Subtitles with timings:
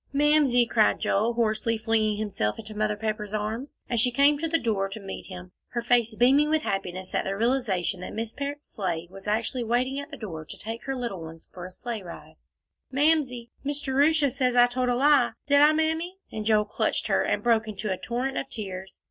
[0.11, 4.57] "Mamsie!" cried Joel, hoarsely, flinging himself into Mother Pepper's arms, as she came to the
[4.57, 8.69] door to meet him, her face beaming with happiness at the realization that Miss Parrott's
[8.69, 12.01] sleigh actually was waiting at the door to take her little ones for a sleigh
[12.01, 12.37] ride,
[12.91, 13.51] "Mamsie!
[13.63, 15.33] Miss Jerusha says I told a lie.
[15.45, 18.99] Did I, Mammy?" and Joel clutched her and broke into a torrent of tears.